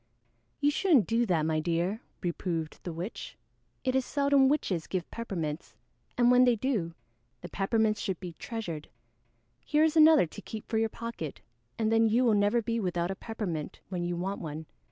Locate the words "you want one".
14.03-14.65